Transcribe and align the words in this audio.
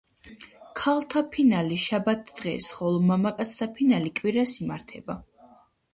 ქალთა 0.83 1.21
ფინალი 1.35 1.77
შაბათ 1.83 2.33
დღეს, 2.41 2.71
ხოლო 2.79 3.05
მამაკაცთა 3.11 3.71
ფინალი 3.79 4.15
კვირას 4.21 4.57
იმართება. 4.65 5.21